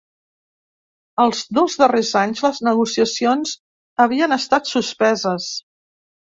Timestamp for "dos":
1.57-1.75